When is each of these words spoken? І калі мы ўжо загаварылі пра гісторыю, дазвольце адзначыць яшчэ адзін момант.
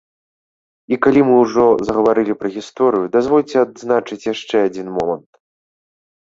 І 0.95 0.97
калі 1.05 1.21
мы 1.27 1.35
ўжо 1.43 1.65
загаварылі 1.89 2.33
пра 2.39 2.49
гісторыю, 2.55 3.11
дазвольце 3.17 3.55
адзначыць 3.65 4.19
яшчэ 4.33 4.55
адзін 4.71 4.87
момант. 4.99 5.29